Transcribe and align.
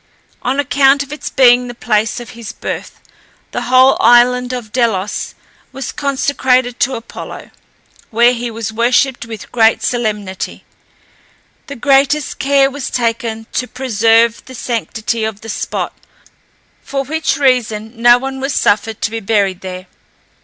On 0.41 0.59
account 0.59 1.03
of 1.03 1.13
its 1.13 1.29
being 1.29 1.67
the 1.67 1.75
place 1.75 2.19
of 2.19 2.31
his 2.31 2.53
birth, 2.53 2.99
the 3.51 3.61
whole 3.69 3.97
island 3.99 4.51
of 4.51 4.71
Delos 4.71 5.35
was 5.71 5.91
consecrated 5.91 6.79
to 6.79 6.95
Apollo, 6.95 7.51
where 8.09 8.33
he 8.33 8.49
was 8.49 8.73
worshipped 8.73 9.27
with 9.27 9.51
great 9.51 9.83
solemnity; 9.83 10.63
the 11.67 11.75
greatest 11.75 12.39
care 12.39 12.67
was 12.71 12.89
taken 12.89 13.45
to 13.53 13.67
preserve 13.67 14.43
the 14.45 14.55
sanctity 14.55 15.23
of 15.23 15.41
the 15.41 15.49
spot, 15.49 15.93
for 16.81 17.03
which 17.03 17.37
reason 17.37 17.93
no 18.01 18.17
one 18.17 18.39
was 18.39 18.55
suffered 18.55 19.01
to 19.03 19.11
be 19.11 19.19
buried 19.19 19.61
there. 19.61 19.85